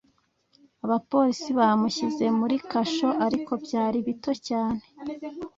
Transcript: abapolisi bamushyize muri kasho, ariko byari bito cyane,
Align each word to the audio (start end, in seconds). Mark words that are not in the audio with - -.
abapolisi 0.85 1.49
bamushyize 1.59 2.25
muri 2.39 2.55
kasho, 2.69 3.09
ariko 3.25 3.51
byari 3.65 3.97
bito 4.07 4.31
cyane, 4.47 4.83